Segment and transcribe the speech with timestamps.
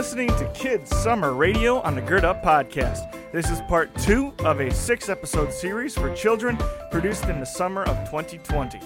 [0.00, 3.14] listening to Kids Summer Radio on the Gird Up Podcast.
[3.32, 6.56] This is part two of a six episode series for children
[6.90, 8.80] produced in the summer of 2020.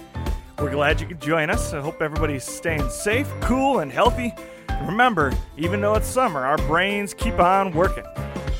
[0.59, 1.73] We're glad you could join us.
[1.73, 4.35] I hope everybody's staying safe, cool, and healthy.
[4.87, 8.03] Remember, even though it's summer, our brains keep on working.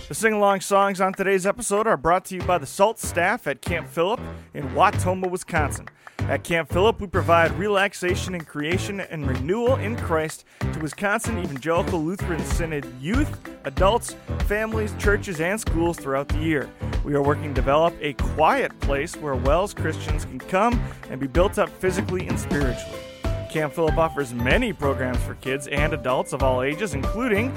[0.07, 3.47] The sing along songs on today's episode are brought to you by the SALT staff
[3.47, 4.21] at Camp Phillip
[4.53, 5.89] in Wautoma, Wisconsin.
[6.19, 12.05] At Camp Phillip, we provide relaxation and creation and renewal in Christ to Wisconsin Evangelical
[12.05, 16.69] Lutheran Synod youth, adults, families, churches, and schools throughout the year.
[17.03, 20.79] We are working to develop a quiet place where WELS Christians can come
[21.09, 23.01] and be built up physically and spiritually.
[23.49, 27.57] Camp Phillip offers many programs for kids and adults of all ages, including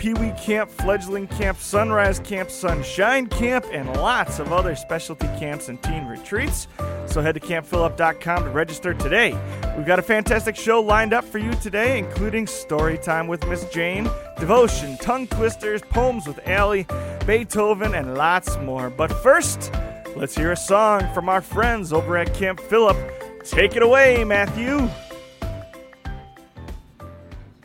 [0.00, 5.68] Pee Wee Camp, Fledgling Camp, Sunrise Camp, Sunshine Camp, and lots of other specialty camps
[5.68, 6.68] and teen retreats.
[7.04, 9.38] So head to campphillip.com to register today.
[9.76, 13.66] We've got a fantastic show lined up for you today, including story time with Miss
[13.66, 16.86] Jane, devotion, tongue twisters, poems with Allie,
[17.26, 18.88] Beethoven, and lots more.
[18.88, 19.70] But first,
[20.16, 22.96] let's hear a song from our friends over at Camp Phillip.
[23.44, 24.88] Take it away, Matthew.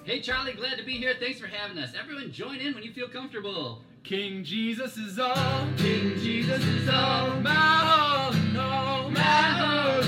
[0.06, 1.16] Hey Charlie, glad to be here.
[1.20, 1.94] Thanks for having us.
[2.00, 3.82] Everyone join in when you feel comfortable.
[4.04, 10.05] King Jesus is all, King Jesus is all, my all in all, my all all.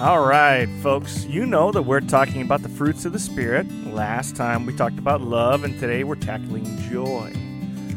[0.00, 3.70] All right, folks, you know that we're talking about the fruits of the Spirit.
[3.86, 7.32] Last time we talked about love, and today we're tackling joy.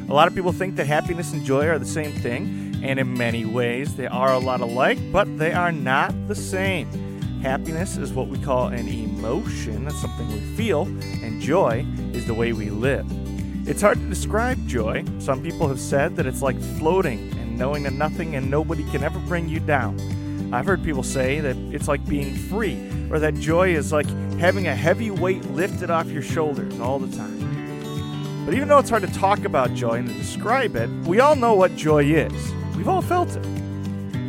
[0.07, 3.17] A lot of people think that happiness and joy are the same thing, and in
[3.17, 6.87] many ways they are a lot alike, but they are not the same.
[7.41, 11.83] Happiness is what we call an emotion, that's something we feel, and joy
[12.13, 13.07] is the way we live.
[13.67, 15.03] It's hard to describe joy.
[15.17, 19.03] Some people have said that it's like floating and knowing that nothing and nobody can
[19.03, 19.97] ever bring you down.
[20.51, 22.79] I've heard people say that it's like being free,
[23.11, 24.07] or that joy is like
[24.39, 28.45] having a heavy weight lifted off your shoulders all the time.
[28.45, 31.35] But even though it's hard to talk about joy and to describe it, we all
[31.35, 32.53] know what joy is.
[32.77, 33.45] We've all felt it.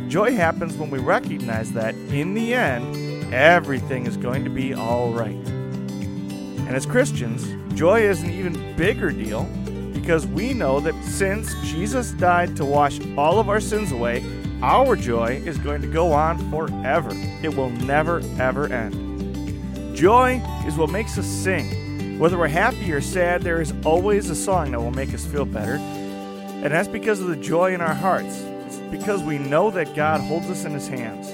[0.09, 5.13] Joy happens when we recognize that, in the end, everything is going to be all
[5.13, 5.35] right.
[5.35, 9.45] And as Christians, joy is an even bigger deal
[9.93, 14.25] because we know that since Jesus died to wash all of our sins away,
[14.61, 17.11] our joy is going to go on forever.
[17.41, 19.95] It will never, ever end.
[19.95, 22.19] Joy is what makes us sing.
[22.19, 25.45] Whether we're happy or sad, there is always a song that will make us feel
[25.45, 25.75] better.
[25.75, 28.41] And that's because of the joy in our hearts.
[28.65, 31.29] It's because we know that God holds us in his hands.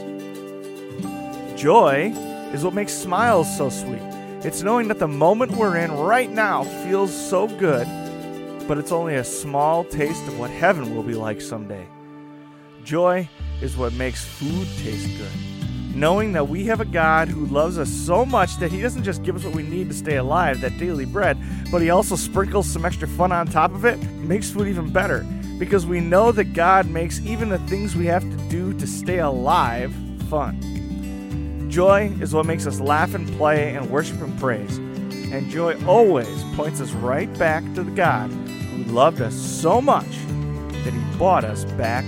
[1.59, 2.13] Joy
[2.53, 4.01] is what makes smiles so sweet.
[4.45, 7.87] It's knowing that the moment we're in right now feels so good,
[8.67, 11.87] but it's only a small taste of what heaven will be like someday.
[12.85, 13.27] Joy
[13.63, 15.95] is what makes food taste good.
[15.95, 19.23] Knowing that we have a God who loves us so much that He doesn't just
[19.23, 21.35] give us what we need to stay alive, that daily bread,
[21.71, 25.25] but He also sprinkles some extra fun on top of it, makes food even better.
[25.57, 29.17] Because we know that God makes even the things we have to do to stay
[29.17, 29.91] alive
[30.29, 31.67] fun.
[31.71, 34.77] Joy is what makes us laugh and play and worship and praise.
[34.77, 40.05] And joy always points us right back to the God who loved us so much
[40.83, 42.05] that He bought us back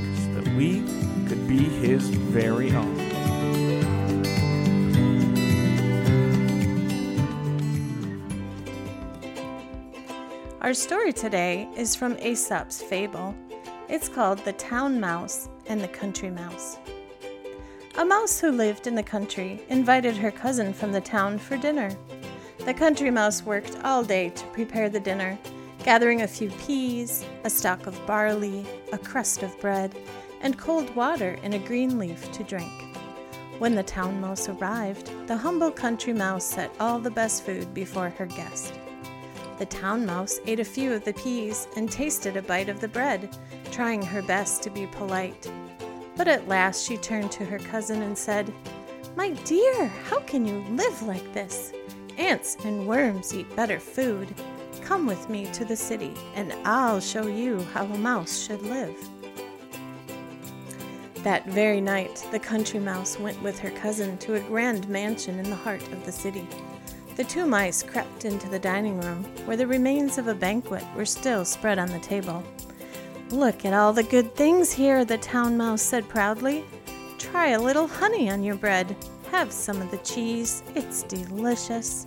[0.58, 0.82] we
[1.28, 2.98] could be his very own.
[10.62, 13.36] Our story today is from Aesop's fable.
[13.88, 16.80] It's called The Town Mouse and the Country Mouse.
[18.00, 21.92] A mouse who lived in the country invited her cousin from the town for dinner.
[22.66, 25.38] The country mouse worked all day to prepare the dinner,
[25.84, 29.96] gathering a few peas, a stalk of barley, a crust of bread,
[30.42, 32.72] and cold water in a green leaf to drink.
[33.60, 38.10] When the town mouse arrived, the humble country mouse set all the best food before
[38.10, 38.74] her guest.
[39.58, 42.88] The town mouse ate a few of the peas and tasted a bite of the
[42.88, 43.36] bread,
[43.72, 45.50] trying her best to be polite.
[46.16, 48.54] But at last she turned to her cousin and said,
[49.16, 51.74] My dear, how can you live like this?
[52.20, 54.34] Ants and worms eat better food.
[54.82, 58.96] Come with me to the city, and I'll show you how a mouse should live.
[61.24, 65.50] That very night, the country mouse went with her cousin to a grand mansion in
[65.50, 66.48] the heart of the city.
[67.16, 71.06] The two mice crept into the dining room, where the remains of a banquet were
[71.06, 72.44] still spread on the table.
[73.32, 76.64] Look at all the good things here, the town mouse said proudly.
[77.18, 78.96] Try a little honey on your bread.
[79.32, 80.64] Have some of the cheese.
[80.76, 82.06] It's delicious.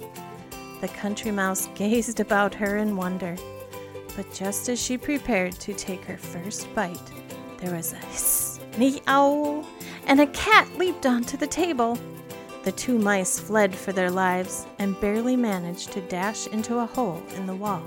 [0.80, 3.36] The country mouse gazed about her in wonder.
[4.16, 7.12] But just as she prepared to take her first bite,
[7.58, 9.64] there was a hiss meow,
[10.06, 11.98] and a cat leaped onto the table.
[12.62, 17.22] The two mice fled for their lives and barely managed to dash into a hole
[17.36, 17.82] in the wall.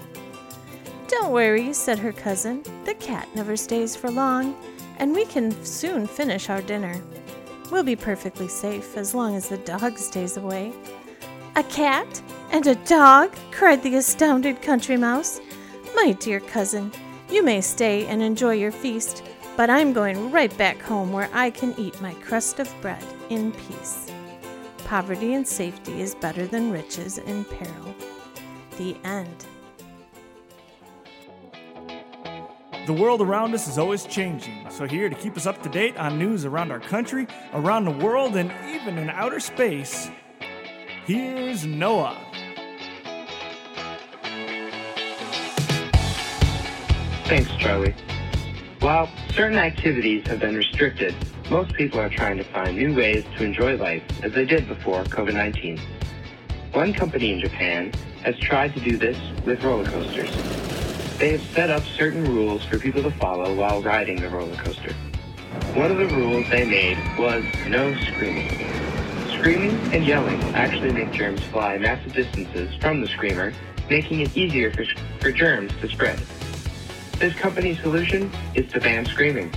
[1.08, 2.64] Don't worry, said her cousin.
[2.86, 4.56] The cat never stays for long,
[4.98, 7.00] and we can soon finish our dinner.
[7.72, 10.74] We'll be perfectly safe as long as the dog stays away.
[11.56, 12.22] A cat
[12.52, 13.36] and a dog?
[13.52, 15.40] cried the astounded country mouse.
[15.96, 16.92] My dear cousin,
[17.30, 19.24] you may stay and enjoy your feast,
[19.56, 23.52] but I'm going right back home where I can eat my crust of bread in
[23.52, 24.12] peace.
[24.86, 27.96] Poverty and safety is better than riches in peril.
[28.78, 29.46] The end.
[32.86, 35.96] The world around us is always changing, so here to keep us up to date
[35.98, 40.10] on news around our country, around the world, and even in outer space,
[41.06, 42.18] here's Noah.
[47.26, 47.96] Thanks, Charlie.
[48.84, 51.16] While certain activities have been restricted,
[51.50, 55.06] most people are trying to find new ways to enjoy life as they did before
[55.06, 55.80] COVID-19.
[56.74, 60.30] One company in Japan has tried to do this with roller coasters.
[61.18, 64.92] They have set up certain rules for people to follow while riding the roller coaster.
[65.76, 68.50] One of the rules they made was no screaming.
[69.30, 73.54] Screaming and yelling actually make germs fly massive distances from the screamer,
[73.90, 74.84] making it easier for,
[75.22, 76.20] for germs to spread.
[77.20, 79.52] This company's solution is to ban screaming.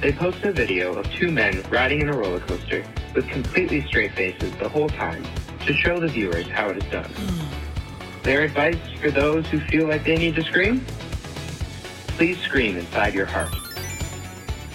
[0.00, 4.12] they posted a video of two men riding in a roller coaster with completely straight
[4.12, 5.24] faces the whole time
[5.64, 7.10] to show the viewers how it is done.
[8.24, 10.84] Their advice for those who feel like they need to scream?
[12.18, 13.54] Please scream inside your heart.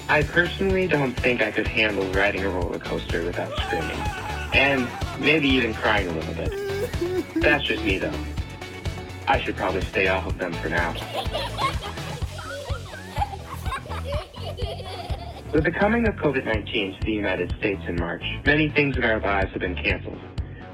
[0.07, 3.99] I personally don't think I could handle riding a roller coaster without screaming.
[4.53, 4.87] And
[5.19, 7.33] maybe even crying a little bit.
[7.41, 8.13] That's just me though.
[9.27, 10.93] I should probably stay off of them for now.
[15.53, 19.19] With the coming of COVID-19 to the United States in March, many things in our
[19.19, 20.19] lives have been canceled.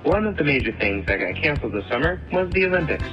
[0.04, 3.06] One of the major things that got canceled this summer was the Olympics.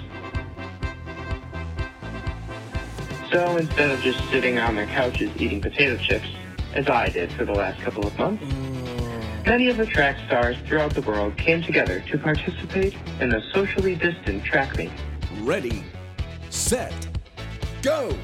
[3.33, 6.27] So instead of just sitting on their couches eating potato chips,
[6.75, 9.47] as I did for the last couple of months, mm.
[9.47, 13.95] many of the track stars throughout the world came together to participate in a socially
[13.95, 14.91] distant track meet.
[15.41, 15.83] Ready,
[16.51, 16.93] set,
[17.81, 18.15] go!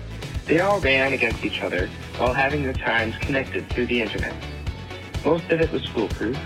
[0.45, 4.35] They all ran against each other while having their times connected through the internet.
[5.25, 6.39] Most of it was foolproof,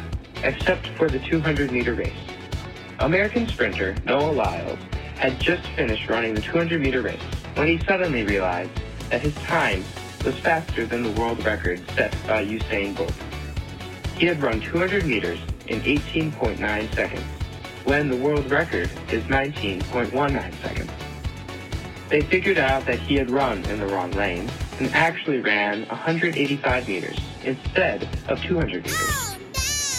[0.44, 2.12] except for the 200 meter race.
[3.00, 4.78] American sprinter Noah Lyles
[5.16, 7.20] had just finished running the 200 meter race
[7.56, 8.70] when he suddenly realized
[9.10, 9.84] that his time
[10.24, 13.12] was faster than the world record set by Usain Bolt.
[14.16, 17.24] He had run 200 meters in 18.9 seconds,
[17.84, 20.90] when the world record is 19.19 seconds.
[22.08, 26.88] They figured out that he had run in the wrong lane and actually ran 185
[26.88, 29.36] meters instead of 200 meters.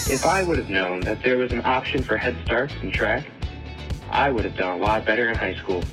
[0.09, 3.25] If I would have known that there was an option for head starts in track,
[4.09, 5.83] I would have done a lot better in high school.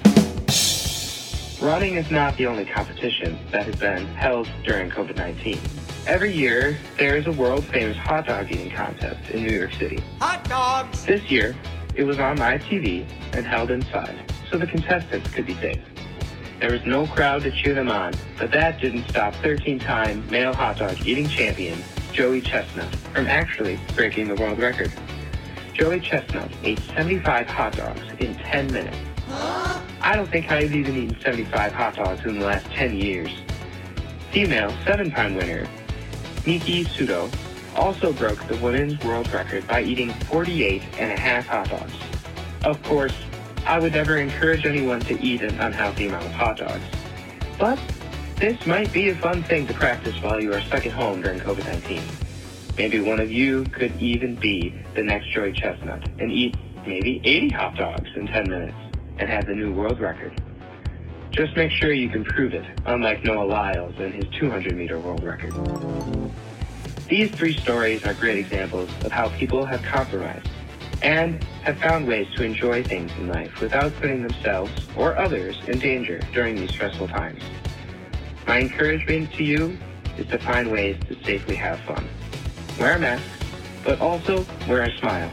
[1.61, 5.59] Running is not the only competition that has been held during COVID-19.
[6.07, 10.03] Every year, there is a world-famous hot dog eating contest in New York City.
[10.21, 11.05] Hot dogs!
[11.05, 11.55] This year,
[11.99, 14.17] it was on live TV and held inside,
[14.49, 15.83] so the contestants could be safe.
[16.61, 20.79] There was no crowd to cheer them on, but that didn't stop 13-time male hot
[20.79, 24.93] dog eating champion Joey Chestnut from actually breaking the world record.
[25.75, 28.97] Joey Chestnut ate 75 hot dogs in 10 minutes.
[30.01, 33.31] I don't think I've even eaten 75 hot dogs in the last 10 years.
[34.31, 35.67] Female seven-time winner
[36.47, 37.29] Miki Sudo
[37.79, 41.95] also broke the women's world record by eating 48 and a half hot dogs.
[42.65, 43.15] Of course,
[43.65, 46.85] I would never encourage anyone to eat an unhealthy amount of hot dogs.
[47.59, 47.79] But
[48.37, 51.39] this might be a fun thing to practice while you are stuck at home during
[51.41, 52.03] COVID-19.
[52.77, 56.57] Maybe one of you could even be the next Joy Chestnut and eat
[56.87, 58.77] maybe 80 hot dogs in 10 minutes
[59.19, 60.41] and have the new world record.
[61.31, 65.23] Just make sure you can prove it, unlike Noah Lyles and his 200 meter world
[65.23, 65.53] record.
[67.09, 70.47] These three stories are great examples of how people have compromised
[71.01, 75.79] and have found ways to enjoy things in life without putting themselves or others in
[75.79, 77.43] danger during these stressful times.
[78.47, 79.79] My encouragement to you
[80.19, 82.07] is to find ways to safely have fun.
[82.79, 83.25] Wear a mask,
[83.85, 85.31] but also wear a smile.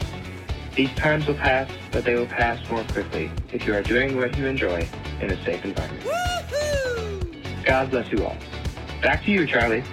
[0.76, 4.34] These times will pass, but they will pass more quickly if you are doing what
[4.38, 4.88] you enjoy
[5.20, 6.04] in a safe environment.
[6.06, 7.20] Woo-hoo!
[7.64, 8.36] God bless you all.
[9.02, 9.84] Back to you, Charlie.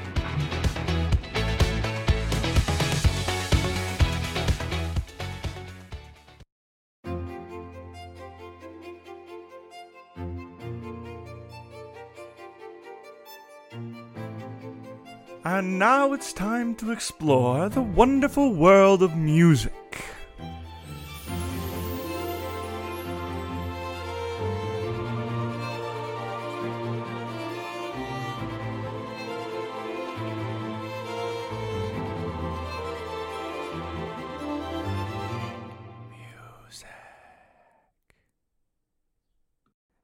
[15.55, 19.71] And now it's time to explore the wonderful world of music.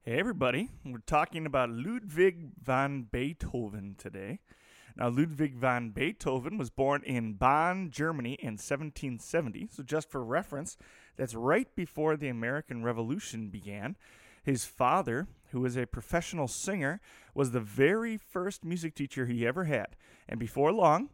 [0.04, 0.70] Hey, everybody.
[0.86, 4.42] We're talking about Ludwig van Beethoven today.
[5.00, 9.70] Now, Ludwig van Beethoven was born in Bonn, Germany in 1770.
[9.72, 10.76] So, just for reference,
[11.16, 13.96] that's right before the American Revolution began.
[14.44, 17.00] His father, who was a professional singer,
[17.34, 19.96] was the very first music teacher he ever had.
[20.28, 21.12] And before long,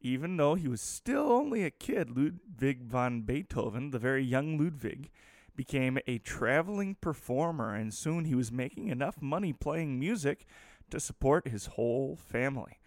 [0.00, 5.10] even though he was still only a kid, Ludwig van Beethoven, the very young Ludwig,
[5.54, 10.44] became a traveling performer, and soon he was making enough money playing music
[10.90, 12.77] to support his whole family.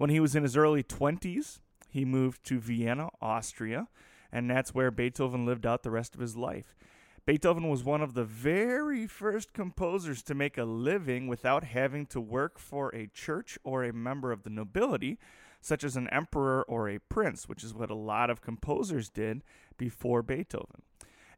[0.00, 3.88] When he was in his early 20s, he moved to Vienna, Austria,
[4.32, 6.74] and that's where Beethoven lived out the rest of his life.
[7.26, 12.18] Beethoven was one of the very first composers to make a living without having to
[12.18, 15.18] work for a church or a member of the nobility,
[15.60, 19.42] such as an emperor or a prince, which is what a lot of composers did
[19.76, 20.80] before Beethoven.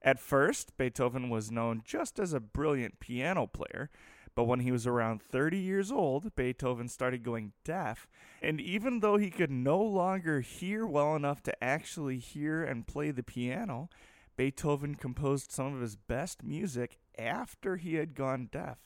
[0.02, 3.90] At first, Beethoven was known just as a brilliant piano player,
[4.34, 8.06] But when he was around 30 years old, Beethoven started going deaf,
[8.40, 13.10] and even though he could no longer hear well enough to actually hear and play
[13.10, 13.90] the piano,
[14.36, 18.78] Beethoven composed some of his best music after he had gone deaf,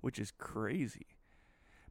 [0.00, 1.06] which is crazy.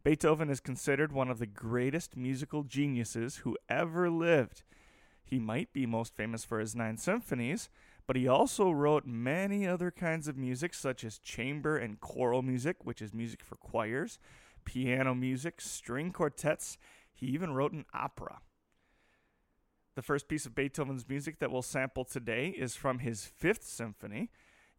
[0.03, 4.63] Beethoven is considered one of the greatest musical geniuses who ever lived.
[5.23, 7.69] He might be most famous for his nine symphonies,
[8.07, 12.77] but he also wrote many other kinds of music, such as chamber and choral music,
[12.83, 14.17] which is music for choirs,
[14.63, 16.77] piano music, string quartets.
[17.13, 18.39] He even wrote an opera.
[19.95, 24.29] The first piece of Beethoven's music that we'll sample today is from his Fifth Symphony.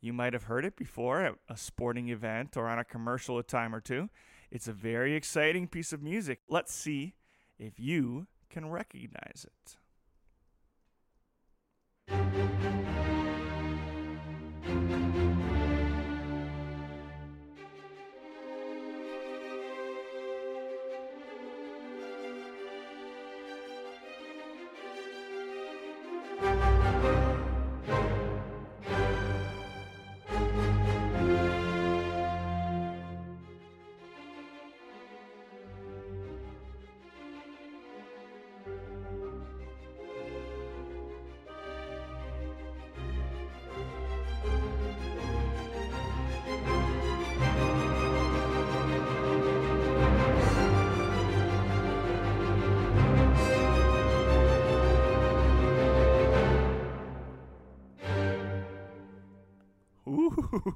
[0.01, 3.43] You might have heard it before at a sporting event or on a commercial a
[3.43, 4.09] time or two.
[4.51, 6.41] It's a very exciting piece of music.
[6.49, 7.15] Let's see
[7.59, 9.77] if you can recognize it.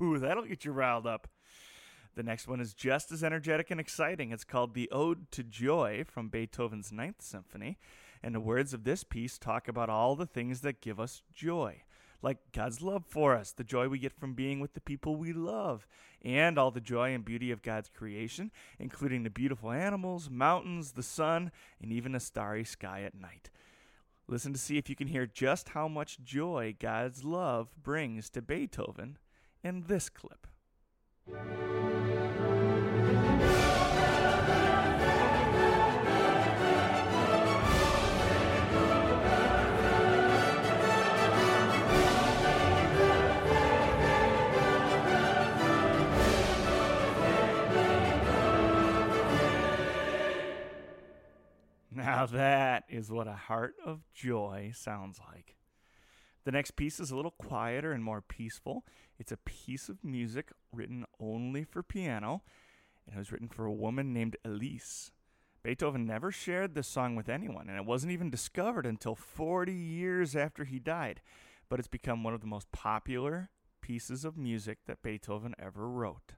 [0.03, 1.29] Ooh, that'll get you riled up.
[2.15, 4.33] The next one is just as energetic and exciting.
[4.33, 7.79] It's called The Ode to Joy from Beethoven's Ninth Symphony.
[8.23, 11.83] And the words of this piece talk about all the things that give us joy,
[12.21, 15.33] like God's love for us, the joy we get from being with the people we
[15.33, 15.87] love,
[16.25, 21.03] and all the joy and beauty of God's creation, including the beautiful animals, mountains, the
[21.03, 23.51] sun, and even a starry sky at night.
[24.29, 28.43] Listen to see if you can hear just how much joy God's love brings to
[28.43, 29.19] Beethoven
[29.63, 30.47] in this clip.
[51.95, 55.57] Now that is what a heart of joy sounds like.
[56.45, 58.85] The next piece is a little quieter and more peaceful.
[59.19, 62.43] It's a piece of music written only for piano,
[63.07, 65.13] and it was written for a woman named Elise.
[65.63, 70.35] Beethoven never shared this song with anyone, and it wasn't even discovered until 40 years
[70.35, 71.21] after he died.
[71.69, 73.51] But it's become one of the most popular
[73.81, 76.33] pieces of music that Beethoven ever wrote.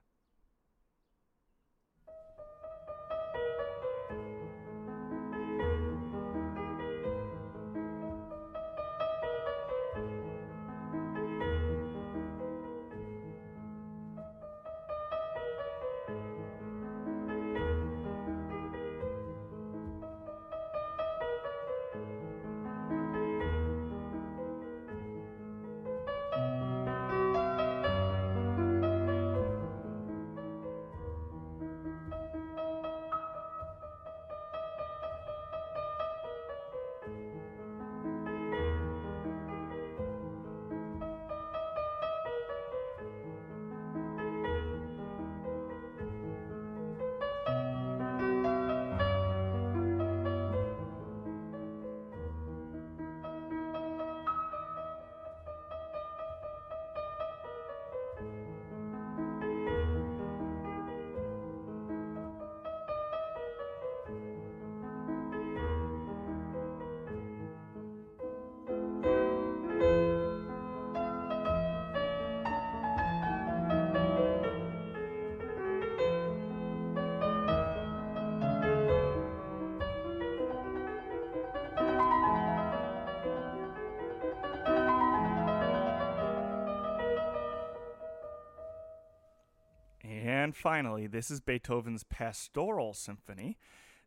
[90.65, 93.55] Finally, this is Beethoven's Pastoral Symphony.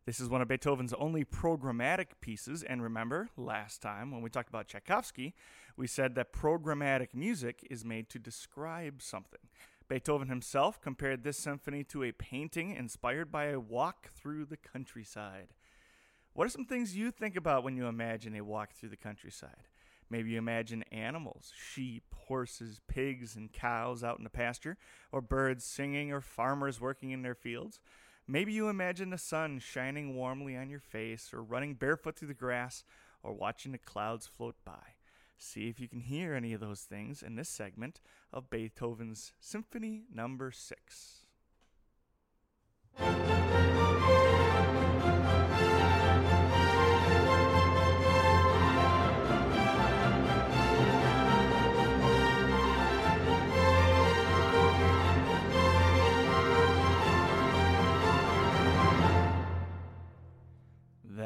[0.05, 2.63] This is one of Beethoven's only programmatic pieces.
[2.63, 5.35] And remember, last time when we talked about Tchaikovsky,
[5.77, 9.39] we said that programmatic music is made to describe something.
[9.87, 15.53] Beethoven himself compared this symphony to a painting inspired by a walk through the countryside.
[16.33, 19.69] What are some things you think about when you imagine a walk through the countryside?
[20.09, 24.77] Maybe you imagine animals, sheep, horses, pigs, and cows out in the pasture,
[25.11, 27.79] or birds singing, or farmers working in their fields.
[28.27, 32.33] Maybe you imagine the sun shining warmly on your face, or running barefoot through the
[32.33, 32.83] grass,
[33.23, 34.95] or watching the clouds float by.
[35.37, 38.01] See if you can hear any of those things in this segment
[38.33, 41.19] of Beethoven's Symphony Number 6.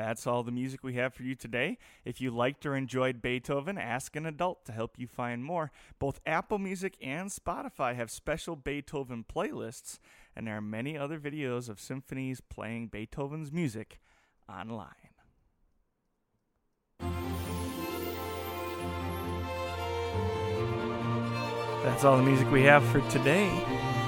[0.06, 1.78] That's all the music we have for you today.
[2.04, 5.72] If you liked or enjoyed Beethoven, ask an adult to help you find more.
[5.98, 10.00] Both Apple Music and Spotify have special Beethoven playlists,
[10.36, 14.02] and there are many other videos of symphonies playing Beethoven's music
[14.50, 14.90] online.
[21.86, 23.50] That's all the music we have for today.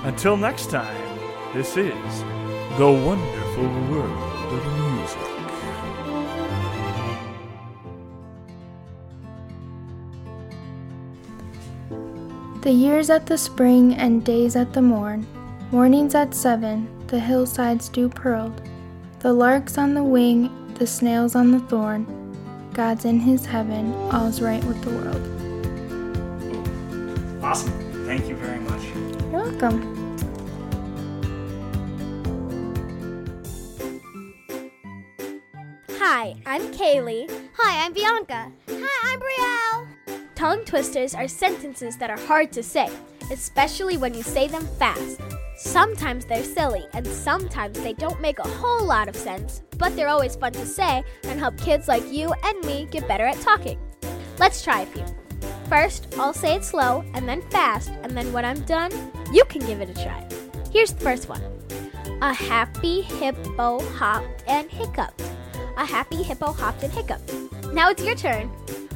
[0.03, 1.19] Until next time,
[1.53, 2.19] this is
[2.77, 4.84] The Wonderful World
[12.65, 15.27] The years at the spring and days at the morn,
[15.69, 18.59] mornings at seven, the hillsides dew pearled,
[19.19, 22.07] the larks on the wing, the snails on the thorn.
[22.73, 25.21] God's in his heaven, all's right with the world.
[27.43, 27.71] Awesome.
[28.07, 28.83] Thank you very much.
[29.31, 30.01] You're welcome.
[35.99, 37.29] Hi, I'm Kaylee.
[37.57, 38.51] Hi, I'm Bianca.
[38.67, 39.54] Hi, I'm Brielle.
[40.35, 42.89] Tongue twisters are sentences that are hard to say,
[43.31, 45.21] especially when you say them fast.
[45.55, 50.09] Sometimes they're silly, and sometimes they don't make a whole lot of sense, but they're
[50.09, 53.79] always fun to say and help kids like you and me get better at talking.
[54.37, 55.05] Let's try a few.
[55.69, 58.91] First, I'll say it slow and then fast, and then when I'm done,
[59.31, 60.27] you can give it a try.
[60.69, 61.41] Here's the first one
[62.21, 65.23] A happy hippo hopped and hiccuped.
[65.77, 67.33] A happy hippo hopped and hiccuped.
[67.71, 68.51] Now it's your turn.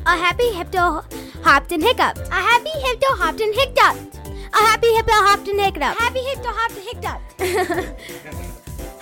[0.05, 1.03] A happy hippo
[1.43, 2.27] hopped and hiccuped.
[2.27, 4.17] A happy hippo hopped and hiccuped.
[4.53, 5.99] A happy hippo hopped and hiccuped.
[5.99, 7.41] A happy hippo hopped and hiccuped.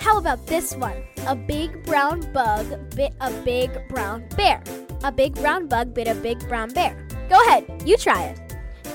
[0.00, 1.02] How about this one?
[1.26, 4.62] A big brown bug bit a big brown bear.
[5.04, 7.06] A big brown bug bit a big brown bear.
[7.28, 8.38] Go ahead, you try it.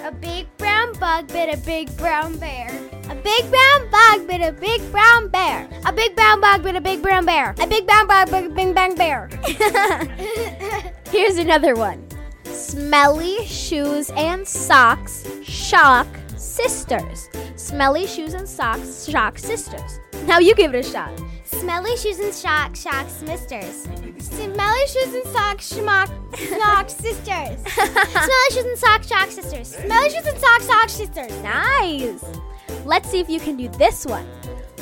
[0.04, 2.70] A big brown bug bit a big brown bear.
[3.10, 5.68] A big brown bug bit a big brown bear.
[5.86, 7.56] A big brown bug bit a big brown bear.
[7.60, 9.30] A big brown bug bit a big brown bear.
[11.12, 12.08] Here's another one.
[12.54, 17.28] Smelly shoes and socks shock sisters.
[17.56, 20.00] Smelly shoes and socks shock sisters.
[20.26, 21.12] Now you give it a shot.
[21.46, 23.88] Smelly shoes and shock shock sisters.
[24.20, 26.10] Smelly shoes and socks schmock
[26.60, 27.60] shock sisters.
[27.74, 29.68] Smelly shoes and socks shock sisters.
[29.76, 31.42] Smelly shoes and socks shock sisters.
[31.42, 32.24] Nice.
[32.86, 34.28] Let's see if you can do this one.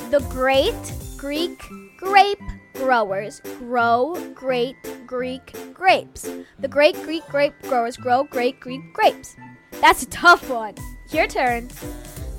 [0.09, 0.75] The great
[1.17, 1.57] Greek
[1.95, 2.41] grape
[2.73, 6.29] growers grow great Greek grapes.
[6.59, 9.35] The great Greek grape growers grow great Greek grapes.
[9.81, 10.75] That's a tough one.
[11.09, 11.69] Your turn.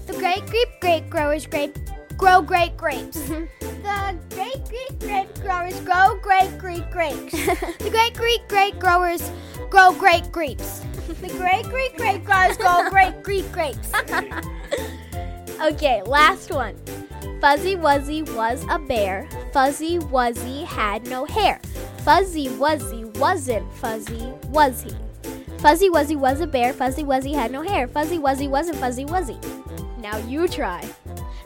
[0.07, 1.77] The great Greek grape growers grape
[2.17, 3.19] grow great grapes.
[3.61, 7.33] the great Greek grape growers grow great Greek grapes.
[7.79, 9.31] the great Greek grape growers
[9.71, 10.81] grow great grapes.
[11.21, 13.93] the great Greek grape growers grow great Greek grapes.
[15.63, 16.77] okay, last one.
[17.41, 19.29] Fuzzy Wuzzy was a bear.
[19.53, 21.61] Fuzzy Wuzzy had no hair.
[21.99, 24.93] Fuzzy Wuzzy wasn't fuzzy, was he?
[25.59, 26.73] Fuzzy Wuzzy was a bear.
[26.73, 27.87] Fuzzy Wuzzy had no hair.
[27.87, 29.39] Fuzzy Wuzzy wasn't fuzzy, was he?
[29.99, 30.83] Now you try.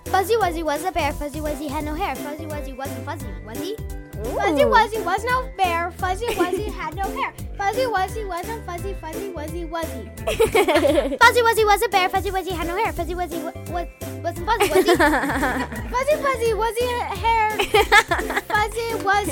[0.06, 1.12] Fuzzy Wuzzy was a bear.
[1.12, 2.14] Fuzzy Wuzzy had no hair.
[2.16, 3.76] Fuzzy Wuzzy wasn't fuzzy, was he?
[4.24, 5.90] Fuzzy Wuzzy was no bear.
[5.92, 7.32] Fuzzy Wuzzy had no hair.
[7.56, 10.08] Fuzzy Wuzzy wasn't fuzzy, fuzzy Wuzzy, he?
[11.18, 12.08] fuzzy Wuzzy was a bear.
[12.08, 12.92] Fuzzy Wuzzy had no hair.
[12.92, 13.86] Fuzzy Wuzzy wa- was,
[14.22, 14.96] wasn't fuzzy, he?
[14.96, 17.50] fuzzy Fuzzy was he hair?
[18.42, 19.28] fuzzy was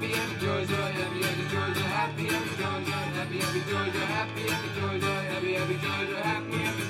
[0.00, 5.00] happy, happy joy, happy, happy joy, happy, happy joy, happy, happy joy, happy, happy joy,
[5.00, 6.89] happy, happy joy, happy, happy joy,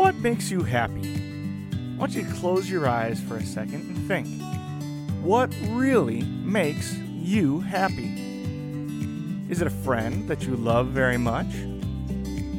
[0.00, 1.02] What makes you happy?
[1.74, 4.26] I want you to close your eyes for a second and think.
[5.22, 8.14] What really makes you happy?
[9.50, 11.48] Is it a friend that you love very much?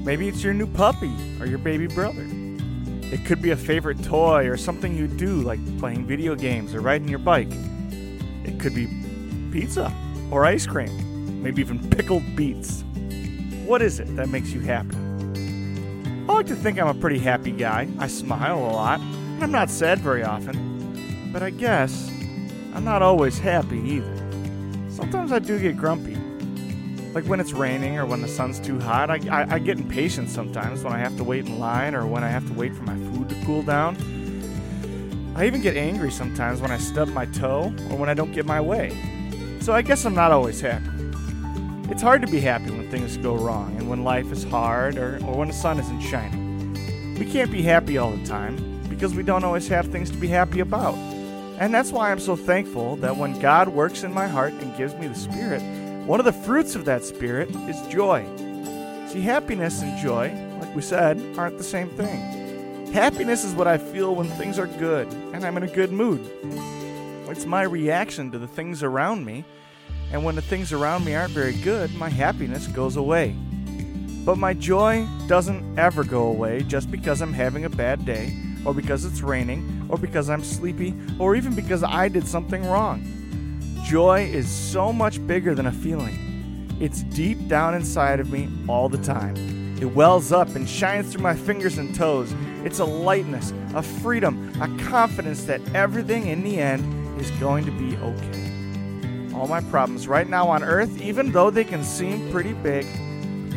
[0.06, 2.28] Maybe it's your new puppy or your baby brother.
[3.12, 6.82] It could be a favorite toy or something you do, like playing video games or
[6.82, 7.52] riding your bike.
[8.44, 8.88] It could be
[9.52, 9.92] pizza
[10.30, 12.84] or ice cream, maybe even pickled beets.
[13.66, 14.96] What is it that makes you happy?
[16.42, 17.88] Like to think I'm a pretty happy guy.
[18.00, 21.30] I smile a lot, and I'm not sad very often.
[21.32, 22.10] But I guess
[22.74, 24.18] I'm not always happy either.
[24.90, 26.18] Sometimes I do get grumpy.
[27.14, 30.32] Like when it's raining or when the sun's too hot, I, I, I get impatient
[30.32, 32.82] sometimes when I have to wait in line or when I have to wait for
[32.82, 33.96] my food to cool down.
[35.36, 38.48] I even get angry sometimes when I stub my toe or when I don't get
[38.48, 38.98] my way.
[39.60, 41.01] So I guess I'm not always happy.
[41.92, 45.20] It's hard to be happy when things go wrong and when life is hard or,
[45.26, 46.74] or when the sun isn't shining.
[47.20, 50.30] We can't be happy all the time because we don't always have things to be
[50.30, 50.96] happy about.
[51.60, 54.96] And that's why I'm so thankful that when God works in my heart and gives
[54.96, 55.62] me the Spirit,
[56.08, 58.26] one of the fruits of that Spirit is joy.
[59.10, 62.94] See, happiness and joy, like we said, aren't the same thing.
[62.94, 66.22] Happiness is what I feel when things are good and I'm in a good mood.
[67.28, 69.44] It's my reaction to the things around me,
[70.12, 73.36] and when the things around me aren't very good, my happiness goes away.
[74.26, 78.74] But my joy doesn't ever go away just because I'm having a bad day, or
[78.74, 83.04] because it's raining, or because I'm sleepy, or even because I did something wrong.
[83.84, 86.78] Joy is so much bigger than a feeling.
[86.80, 89.36] It's deep down inside of me all the time.
[89.82, 92.32] It wells up and shines through my fingers and toes.
[92.64, 97.72] It's a lightness, a freedom, a confidence that everything in the end is going to
[97.72, 98.51] be okay.
[99.34, 102.86] All my problems right now on earth, even though they can seem pretty big,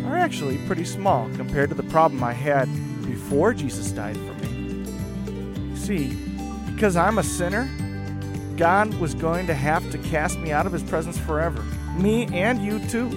[0.07, 2.69] are actually pretty small compared to the problem I had
[3.05, 4.91] before Jesus died for me.
[5.71, 6.17] You see,
[6.73, 7.69] because I'm a sinner,
[8.57, 11.63] God was going to have to cast me out of his presence forever.
[11.97, 13.09] Me and you too.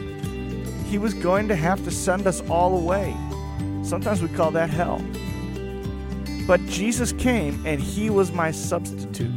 [0.90, 3.16] He was going to have to send us all away.
[3.84, 5.02] Sometimes we call that hell.
[6.48, 9.32] But Jesus came and he was my substitute.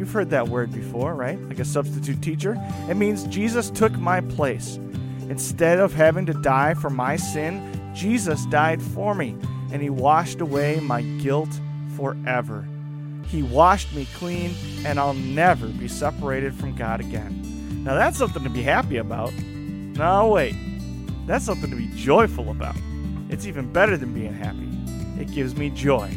[0.00, 1.38] You've heard that word before, right?
[1.38, 2.56] Like a substitute teacher.
[2.88, 4.76] It means Jesus took my place.
[5.28, 9.36] Instead of having to die for my sin, Jesus died for me,
[9.70, 11.50] and he washed away my guilt
[11.98, 12.66] forever.
[13.26, 14.54] He washed me clean,
[14.86, 17.84] and I'll never be separated from God again.
[17.84, 19.34] Now that's something to be happy about.
[19.34, 20.54] No, wait.
[21.26, 22.76] That's something to be joyful about.
[23.28, 24.66] It's even better than being happy.
[25.20, 26.08] It gives me joy.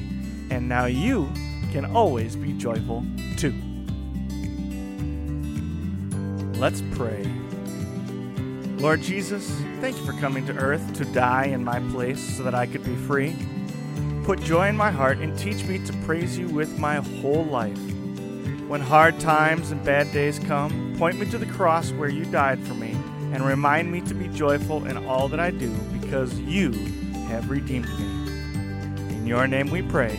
[0.51, 1.29] And now you
[1.73, 3.03] can always be joyful
[3.35, 3.53] too.
[6.63, 7.29] Let's pray.
[8.77, 12.55] Lord Jesus, thank you for coming to earth to die in my place so that
[12.55, 13.35] I could be free.
[14.23, 17.77] Put joy in my heart and teach me to praise you with my whole life.
[18.69, 22.65] When hard times and bad days come, point me to the cross where you died
[22.65, 22.91] for me
[23.33, 26.71] and remind me to be joyful in all that I do because you
[27.27, 28.05] have redeemed me.
[29.17, 30.17] In your name we pray.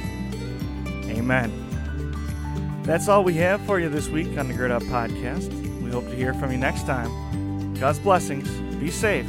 [1.08, 2.82] Amen.
[2.82, 5.63] That's all we have for you this week on the Gird Up Podcast.
[5.94, 7.72] Hope to hear from you next time.
[7.74, 8.50] God's blessings.
[8.80, 9.28] Be safe.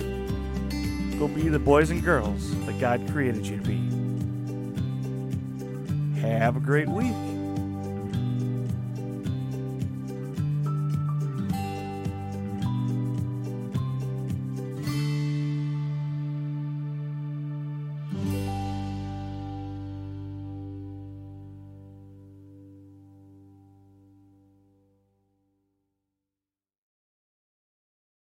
[1.20, 3.78] Go be the boys and girls that God created you to be.
[6.22, 7.14] Have a great week.